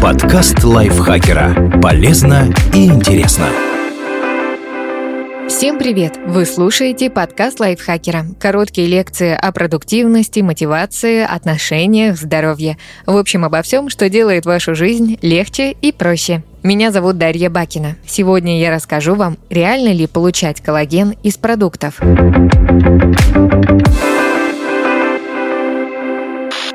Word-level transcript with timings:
Подкаст 0.00 0.62
лайфхакера. 0.62 1.80
Полезно 1.82 2.48
и 2.72 2.86
интересно. 2.86 3.46
Всем 5.48 5.78
привет! 5.78 6.18
Вы 6.26 6.44
слушаете 6.44 7.10
подкаст 7.10 7.58
лайфхакера. 7.58 8.24
Короткие 8.38 8.86
лекции 8.86 9.34
о 9.34 9.50
продуктивности, 9.50 10.40
мотивации, 10.40 11.22
отношениях, 11.22 12.16
здоровье. 12.16 12.78
В 13.06 13.16
общем, 13.16 13.44
обо 13.44 13.62
всем, 13.62 13.88
что 13.88 14.08
делает 14.08 14.46
вашу 14.46 14.74
жизнь 14.74 15.18
легче 15.22 15.72
и 15.72 15.90
проще. 15.90 16.42
Меня 16.62 16.92
зовут 16.92 17.18
Дарья 17.18 17.50
Бакина. 17.50 17.96
Сегодня 18.06 18.60
я 18.60 18.70
расскажу 18.70 19.14
вам, 19.14 19.38
реально 19.50 19.92
ли 19.92 20.06
получать 20.06 20.60
коллаген 20.60 21.16
из 21.22 21.36
продуктов. 21.36 21.98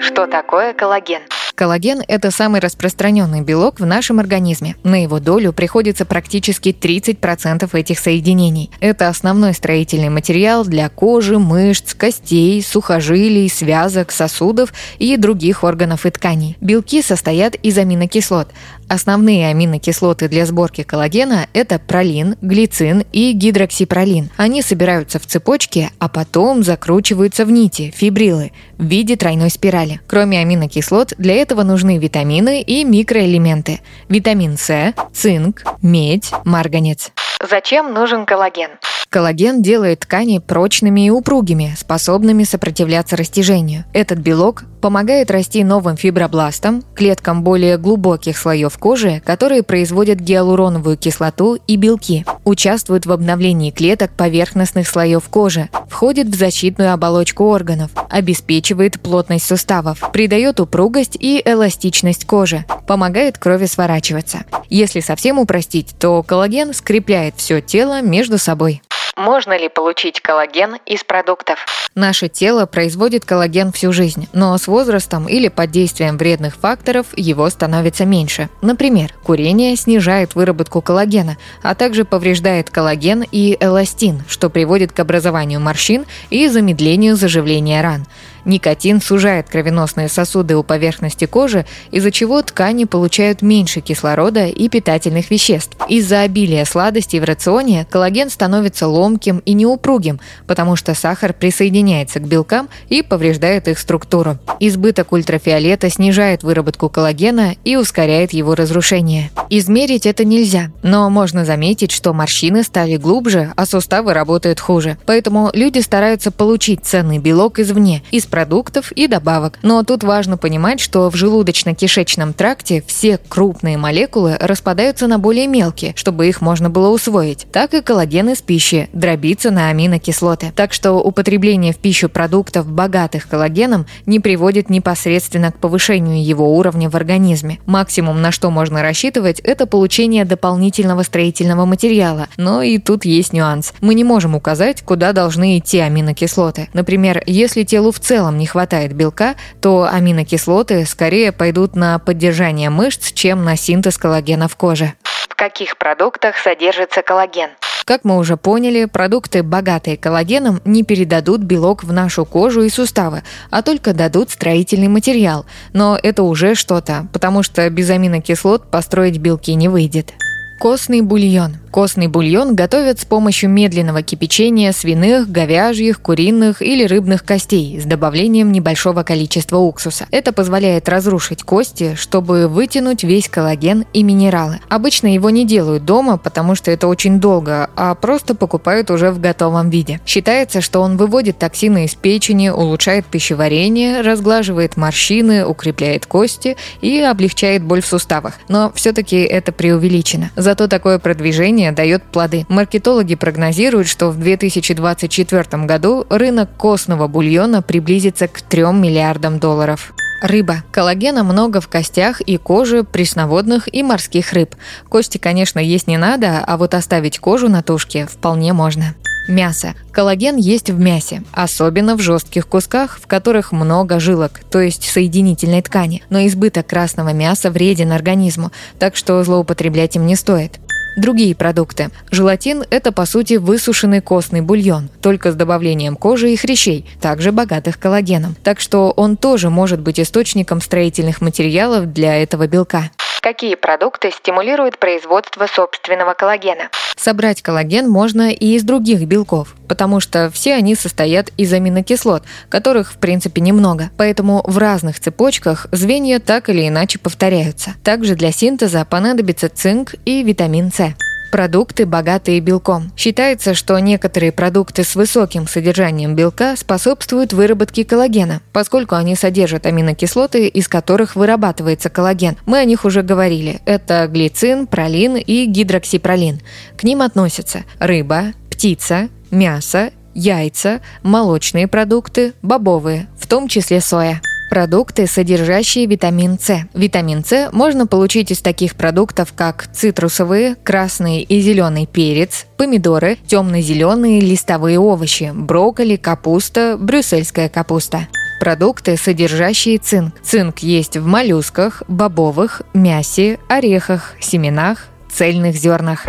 Что 0.00 0.26
такое 0.26 0.74
коллаген? 0.74 1.22
Коллаген– 1.58 2.04
это 2.06 2.30
самый 2.30 2.60
распространенный 2.60 3.40
белок 3.40 3.80
в 3.80 3.84
нашем 3.84 4.20
организме. 4.20 4.76
На 4.84 5.02
его 5.02 5.18
долю 5.18 5.52
приходится 5.52 6.04
практически 6.04 6.68
30% 6.68 7.68
этих 7.76 7.98
соединений. 7.98 8.70
Это 8.78 9.08
основной 9.08 9.54
строительный 9.54 10.08
материал 10.08 10.64
для 10.64 10.88
кожи, 10.88 11.36
мышц, 11.40 11.94
костей, 11.94 12.62
сухожилий, 12.62 13.50
связок, 13.50 14.12
сосудов 14.12 14.72
и 15.00 15.16
других 15.16 15.64
органов 15.64 16.06
и 16.06 16.10
тканей. 16.10 16.56
Белки 16.60 17.02
состоят 17.02 17.56
из 17.56 17.76
аминокислот. 17.76 18.50
Основные 18.86 19.48
аминокислоты 19.48 20.28
для 20.28 20.46
сборки 20.46 20.84
коллагена– 20.84 21.48
это 21.54 21.80
пролин, 21.80 22.36
глицин 22.40 23.02
и 23.12 23.32
гидроксипролин. 23.32 24.30
Они 24.36 24.62
собираются 24.62 25.18
в 25.18 25.26
цепочке, 25.26 25.90
а 25.98 26.08
потом 26.08 26.62
закручиваются 26.62 27.44
в 27.44 27.50
нити– 27.50 27.92
фибрилы 27.96 28.52
в 28.78 28.84
виде 28.84 29.16
тройной 29.16 29.50
спирали. 29.50 30.00
Кроме 30.06 30.40
аминокислот, 30.40 31.12
для 31.18 31.34
этого 31.34 31.47
нужны 31.56 31.98
витамины 31.98 32.62
и 32.62 32.84
микроэлементы– 32.84 33.80
витамин 34.08 34.56
С, 34.56 34.94
цинк, 35.12 35.62
медь, 35.82 36.30
марганец. 36.44 37.12
Зачем 37.48 37.94
нужен 37.94 38.26
коллаген? 38.26 38.70
Коллаген 39.10 39.62
делает 39.62 40.00
ткани 40.00 40.38
прочными 40.38 41.06
и 41.06 41.10
упругими, 41.10 41.74
способными 41.78 42.44
сопротивляться 42.44 43.16
растяжению. 43.16 43.84
Этот 43.94 44.18
белок 44.18 44.64
помогает 44.82 45.30
расти 45.30 45.64
новым 45.64 45.96
фибробластам, 45.96 46.82
клеткам 46.94 47.42
более 47.42 47.78
глубоких 47.78 48.36
слоев 48.36 48.76
кожи, 48.76 49.22
которые 49.24 49.62
производят 49.62 50.20
гиалуроновую 50.20 50.98
кислоту 50.98 51.54
и 51.54 51.76
белки, 51.76 52.26
участвует 52.44 53.06
в 53.06 53.12
обновлении 53.12 53.70
клеток 53.70 54.10
поверхностных 54.10 54.86
слоев 54.86 55.26
кожи, 55.30 55.70
входит 55.88 56.28
в 56.28 56.38
защитную 56.38 56.92
оболочку 56.92 57.44
органов, 57.44 57.90
обеспечивает 58.08 59.00
плотность 59.00 59.46
суставов, 59.46 60.02
придает 60.12 60.60
упругость 60.60 61.16
и 61.18 61.42
эластичность 61.44 62.26
кожи, 62.26 62.64
помогает 62.86 63.38
крови 63.38 63.66
сворачиваться. 63.66 64.44
Если 64.70 65.00
совсем 65.00 65.38
упростить, 65.38 65.94
то 65.98 66.22
коллаген 66.22 66.74
скрепляет 66.74 67.34
все 67.36 67.60
тело 67.60 68.02
между 68.02 68.38
собой. 68.38 68.82
Можно 69.18 69.58
ли 69.58 69.68
получить 69.68 70.20
коллаген 70.20 70.76
из 70.86 71.02
продуктов? 71.02 71.66
Наше 71.96 72.28
тело 72.28 72.66
производит 72.66 73.24
коллаген 73.24 73.72
всю 73.72 73.92
жизнь, 73.92 74.28
но 74.32 74.56
с 74.56 74.68
возрастом 74.68 75.28
или 75.28 75.48
под 75.48 75.72
действием 75.72 76.16
вредных 76.16 76.54
факторов 76.54 77.06
его 77.16 77.50
становится 77.50 78.04
меньше. 78.04 78.48
Например, 78.62 79.12
курение 79.24 79.74
снижает 79.74 80.36
выработку 80.36 80.82
коллагена, 80.82 81.36
а 81.64 81.74
также 81.74 82.04
повреждает 82.04 82.70
коллаген 82.70 83.24
и 83.32 83.56
эластин, 83.58 84.22
что 84.28 84.50
приводит 84.50 84.92
к 84.92 85.00
образованию 85.00 85.58
морщин 85.58 86.06
и 86.30 86.46
замедлению 86.46 87.16
заживления 87.16 87.82
ран. 87.82 88.06
Никотин 88.48 89.02
сужает 89.02 89.48
кровеносные 89.48 90.08
сосуды 90.08 90.56
у 90.56 90.62
поверхности 90.62 91.26
кожи, 91.26 91.66
из-за 91.90 92.10
чего 92.10 92.40
ткани 92.40 92.84
получают 92.84 93.42
меньше 93.42 93.80
кислорода 93.80 94.46
и 94.46 94.68
питательных 94.70 95.30
веществ. 95.30 95.76
Из-за 95.88 96.22
обилия 96.22 96.64
сладостей 96.64 97.20
в 97.20 97.24
рационе 97.24 97.86
коллаген 97.90 98.30
становится 98.30 98.88
ломким 98.88 99.42
и 99.44 99.52
неупругим, 99.52 100.18
потому 100.46 100.76
что 100.76 100.94
сахар 100.94 101.34
присоединяется 101.34 102.20
к 102.20 102.26
белкам 102.26 102.70
и 102.88 103.02
повреждает 103.02 103.68
их 103.68 103.78
структуру. 103.78 104.38
Избыток 104.60 105.12
ультрафиолета 105.12 105.90
снижает 105.90 106.42
выработку 106.42 106.88
коллагена 106.88 107.54
и 107.64 107.76
ускоряет 107.76 108.32
его 108.32 108.54
разрушение. 108.54 109.30
Измерить 109.50 110.06
это 110.06 110.24
нельзя, 110.24 110.70
но 110.82 111.10
можно 111.10 111.44
заметить, 111.44 111.92
что 111.92 112.14
морщины 112.14 112.62
стали 112.62 112.96
глубже, 112.96 113.52
а 113.56 113.66
суставы 113.66 114.14
работают 114.14 114.58
хуже. 114.58 114.96
Поэтому 115.04 115.50
люди 115.52 115.80
стараются 115.80 116.30
получить 116.30 116.80
ценный 116.84 117.18
белок 117.18 117.58
извне, 117.58 118.02
из 118.10 118.24
продуктов 118.38 118.92
и 118.92 119.08
добавок. 119.08 119.58
Но 119.62 119.82
тут 119.82 120.04
важно 120.04 120.36
понимать, 120.36 120.78
что 120.78 121.10
в 121.10 121.16
желудочно-кишечном 121.16 122.34
тракте 122.34 122.84
все 122.86 123.18
крупные 123.18 123.76
молекулы 123.76 124.36
распадаются 124.38 125.08
на 125.08 125.18
более 125.18 125.48
мелкие, 125.48 125.92
чтобы 125.96 126.28
их 126.28 126.40
можно 126.40 126.70
было 126.70 126.90
усвоить. 126.90 127.48
Так 127.50 127.74
и 127.74 127.80
коллаген 127.80 128.28
из 128.28 128.40
пищи 128.40 128.88
дробится 128.92 129.50
на 129.50 129.70
аминокислоты. 129.70 130.52
Так 130.54 130.72
что 130.72 130.92
употребление 130.92 131.72
в 131.72 131.78
пищу 131.78 132.08
продуктов, 132.08 132.70
богатых 132.70 133.26
коллагеном, 133.28 133.86
не 134.06 134.20
приводит 134.20 134.70
непосредственно 134.70 135.50
к 135.50 135.58
повышению 135.58 136.24
его 136.24 136.56
уровня 136.56 136.88
в 136.88 136.94
организме. 136.94 137.58
Максимум, 137.66 138.22
на 138.22 138.30
что 138.30 138.52
можно 138.52 138.82
рассчитывать, 138.82 139.40
это 139.40 139.66
получение 139.66 140.24
дополнительного 140.24 141.02
строительного 141.02 141.64
материала. 141.64 142.28
Но 142.36 142.62
и 142.62 142.78
тут 142.78 143.04
есть 143.04 143.32
нюанс. 143.32 143.72
Мы 143.80 143.94
не 143.94 144.04
можем 144.04 144.36
указать, 144.36 144.82
куда 144.82 145.12
должны 145.12 145.58
идти 145.58 145.80
аминокислоты. 145.80 146.68
Например, 146.72 147.20
если 147.26 147.64
телу 147.64 147.90
в 147.90 147.98
целом 147.98 148.27
целом 148.28 148.38
не 148.38 148.46
хватает 148.46 148.92
белка, 148.92 149.34
то 149.60 149.88
аминокислоты 149.90 150.84
скорее 150.84 151.32
пойдут 151.32 151.76
на 151.76 151.98
поддержание 151.98 152.70
мышц, 152.70 153.12
чем 153.12 153.44
на 153.44 153.56
синтез 153.56 153.96
коллагена 153.96 154.48
в 154.48 154.56
коже. 154.56 154.92
В 155.28 155.34
каких 155.34 155.78
продуктах 155.78 156.36
содержится 156.36 157.02
коллаген? 157.02 157.50
Как 157.84 158.04
мы 158.04 158.18
уже 158.18 158.36
поняли, 158.36 158.84
продукты, 158.84 159.42
богатые 159.42 159.96
коллагеном, 159.96 160.60
не 160.66 160.82
передадут 160.82 161.40
белок 161.40 161.84
в 161.84 161.92
нашу 161.92 162.26
кожу 162.26 162.62
и 162.62 162.68
суставы, 162.68 163.22
а 163.50 163.62
только 163.62 163.94
дадут 163.94 164.30
строительный 164.30 164.88
материал. 164.88 165.46
Но 165.72 165.98
это 166.02 166.22
уже 166.22 166.54
что-то, 166.54 167.06
потому 167.12 167.42
что 167.42 167.70
без 167.70 167.88
аминокислот 167.88 168.70
построить 168.70 169.18
белки 169.18 169.54
не 169.54 169.68
выйдет. 169.68 170.12
Костный 170.60 171.00
бульон. 171.00 171.56
Костный 171.70 172.06
бульон 172.06 172.54
готовят 172.54 172.98
с 172.98 173.04
помощью 173.04 173.50
медленного 173.50 174.02
кипячения 174.02 174.72
свиных, 174.72 175.30
говяжьих, 175.30 176.00
куриных 176.00 176.62
или 176.62 176.84
рыбных 176.84 177.24
костей 177.24 177.78
с 177.80 177.84
добавлением 177.84 178.52
небольшого 178.52 179.02
количества 179.02 179.58
уксуса. 179.58 180.06
Это 180.10 180.32
позволяет 180.32 180.88
разрушить 180.88 181.42
кости, 181.42 181.94
чтобы 181.94 182.48
вытянуть 182.48 183.04
весь 183.04 183.28
коллаген 183.28 183.84
и 183.92 184.02
минералы. 184.02 184.60
Обычно 184.68 185.12
его 185.12 185.30
не 185.30 185.46
делают 185.46 185.84
дома, 185.84 186.16
потому 186.16 186.54
что 186.54 186.70
это 186.70 186.88
очень 186.88 187.20
долго, 187.20 187.68
а 187.76 187.94
просто 187.94 188.34
покупают 188.34 188.90
уже 188.90 189.10
в 189.10 189.20
готовом 189.20 189.68
виде. 189.68 190.00
Считается, 190.06 190.60
что 190.60 190.80
он 190.80 190.96
выводит 190.96 191.38
токсины 191.38 191.84
из 191.84 191.94
печени, 191.94 192.48
улучшает 192.48 193.04
пищеварение, 193.06 194.00
разглаживает 194.00 194.76
морщины, 194.76 195.44
укрепляет 195.44 196.06
кости 196.06 196.56
и 196.80 196.98
облегчает 197.00 197.62
боль 197.62 197.82
в 197.82 197.86
суставах. 197.86 198.34
Но 198.48 198.72
все-таки 198.74 199.16
это 199.16 199.52
преувеличено. 199.52 200.30
Зато 200.36 200.66
такое 200.66 200.98
продвижение 200.98 201.57
дает 201.72 202.02
плоды. 202.02 202.46
Маркетологи 202.48 203.14
прогнозируют, 203.14 203.88
что 203.88 204.10
в 204.10 204.18
2024 204.18 205.64
году 205.64 206.06
рынок 206.08 206.50
костного 206.56 207.08
бульона 207.08 207.62
приблизится 207.62 208.28
к 208.28 208.40
3 208.40 208.72
миллиардам 208.72 209.38
долларов. 209.38 209.92
Рыба. 210.20 210.64
Коллагена 210.72 211.22
много 211.22 211.60
в 211.60 211.68
костях 211.68 212.20
и 212.20 212.38
коже 212.38 212.82
пресноводных 212.82 213.72
и 213.72 213.82
морских 213.82 214.32
рыб. 214.32 214.56
Кости, 214.88 215.18
конечно, 215.18 215.60
есть 215.60 215.86
не 215.86 215.96
надо, 215.96 216.42
а 216.44 216.56
вот 216.56 216.74
оставить 216.74 217.18
кожу 217.18 217.48
на 217.48 217.62
тушке 217.62 218.06
вполне 218.06 218.52
можно. 218.52 218.94
Мясо. 219.28 219.74
Коллаген 219.92 220.36
есть 220.36 220.70
в 220.70 220.80
мясе, 220.80 221.22
особенно 221.32 221.96
в 221.96 222.00
жестких 222.00 222.48
кусках, 222.48 222.98
в 223.00 223.06
которых 223.06 223.52
много 223.52 224.00
жилок, 224.00 224.40
то 224.50 224.58
есть 224.58 224.84
соединительной 224.90 225.60
ткани. 225.60 226.02
Но 226.08 226.26
избыток 226.26 226.66
красного 226.66 227.12
мяса 227.12 227.50
вреден 227.50 227.92
организму, 227.92 228.52
так 228.78 228.96
что 228.96 229.22
злоупотреблять 229.22 229.96
им 229.96 230.06
не 230.06 230.16
стоит. 230.16 230.58
Другие 230.98 231.36
продукты. 231.36 231.90
Желатин– 232.10 232.64
это, 232.70 232.90
по 232.90 233.06
сути, 233.06 233.34
высушенный 233.34 234.00
костный 234.00 234.40
бульон, 234.40 234.90
только 235.00 235.30
с 235.30 235.36
добавлением 235.36 235.94
кожи 235.94 236.32
и 236.32 236.36
хрящей, 236.36 236.86
также 237.00 237.30
богатых 237.30 237.78
коллагеном. 237.78 238.34
Так 238.42 238.58
что 238.58 238.90
он 238.90 239.16
тоже 239.16 239.48
может 239.48 239.78
быть 239.78 240.00
источником 240.00 240.60
строительных 240.60 241.20
материалов 241.20 241.92
для 241.92 242.20
этого 242.20 242.48
белка. 242.48 242.90
Какие 243.28 243.56
продукты 243.56 244.10
стимулируют 244.10 244.78
производство 244.78 245.46
собственного 245.46 246.14
коллагена? 246.14 246.70
Собрать 246.96 247.42
коллаген 247.42 247.86
можно 247.86 248.30
и 248.30 248.54
из 248.54 248.62
других 248.62 249.02
белков, 249.02 249.54
потому 249.68 250.00
что 250.00 250.30
все 250.30 250.54
они 250.54 250.74
состоят 250.74 251.28
из 251.36 251.52
аминокислот, 251.52 252.22
которых 252.48 252.90
в 252.90 252.96
принципе 252.96 253.42
немного. 253.42 253.90
Поэтому 253.98 254.42
в 254.46 254.56
разных 254.56 254.98
цепочках 254.98 255.66
звенья 255.72 256.20
так 256.20 256.48
или 256.48 256.66
иначе 256.66 256.98
повторяются. 256.98 257.74
Также 257.84 258.14
для 258.14 258.32
синтеза 258.32 258.86
понадобится 258.86 259.50
цинк 259.50 259.94
и 260.06 260.22
витамин 260.22 260.72
С. 260.72 260.94
Продукты, 261.30 261.84
богатые 261.84 262.40
белком. 262.40 262.90
Считается, 262.96 263.52
что 263.52 263.78
некоторые 263.78 264.32
продукты 264.32 264.82
с 264.82 264.96
высоким 264.96 265.46
содержанием 265.46 266.14
белка 266.14 266.56
способствуют 266.56 267.34
выработке 267.34 267.84
коллагена, 267.84 268.40
поскольку 268.52 268.94
они 268.94 269.14
содержат 269.14 269.66
аминокислоты, 269.66 270.48
из 270.48 270.68
которых 270.68 271.16
вырабатывается 271.16 271.90
коллаген. 271.90 272.36
Мы 272.46 272.58
о 272.58 272.64
них 272.64 272.86
уже 272.86 273.02
говорили. 273.02 273.60
Это 273.66 274.06
глицин, 274.06 274.66
пролин 274.66 275.16
и 275.16 275.44
гидроксипролин. 275.44 276.40
К 276.78 276.84
ним 276.84 277.02
относятся 277.02 277.64
рыба, 277.78 278.32
птица, 278.50 279.10
мясо, 279.30 279.90
яйца, 280.14 280.80
молочные 281.02 281.68
продукты, 281.68 282.32
бобовые, 282.40 283.06
в 283.18 283.26
том 283.26 283.48
числе 283.48 283.82
соя. 283.82 284.22
Продукты, 284.58 285.06
содержащие 285.06 285.86
витамин 285.86 286.36
С. 286.36 286.66
Витамин 286.74 287.24
С 287.24 287.48
можно 287.52 287.86
получить 287.86 288.32
из 288.32 288.40
таких 288.40 288.74
продуктов, 288.74 289.32
как 289.32 289.68
цитрусовые, 289.72 290.56
красный 290.64 291.20
и 291.20 291.40
зеленый 291.40 291.86
перец, 291.86 292.44
помидоры, 292.56 293.18
темно-зеленые 293.24 294.20
листовые 294.20 294.80
овощи, 294.80 295.30
брокколи, 295.32 295.94
капуста, 295.94 296.76
брюссельская 296.76 297.48
капуста. 297.48 298.08
Продукты, 298.40 298.96
содержащие 298.96 299.78
цинк. 299.78 300.20
Цинк 300.24 300.58
есть 300.58 300.96
в 300.96 301.06
моллюсках, 301.06 301.84
бобовых, 301.86 302.62
мясе, 302.74 303.38
орехах, 303.48 304.16
семенах, 304.18 304.86
цельных 305.08 305.54
зернах. 305.54 306.04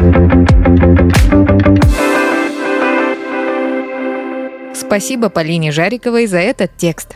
Спасибо 4.73 5.29
Полине 5.29 5.71
Жариковой 5.71 6.25
за 6.25 6.39
этот 6.39 6.75
текст. 6.77 7.15